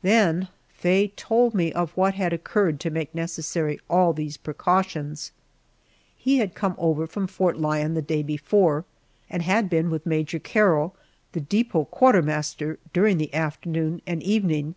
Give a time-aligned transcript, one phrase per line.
[0.00, 5.32] Then Faye told me of what had occurred to make necessary all these precautions.
[6.16, 8.86] He had come over from Fort Lyon the day before,
[9.28, 10.96] and had been with Major Carroll,
[11.32, 14.76] the depot quartermaster, during the afternoon and evening.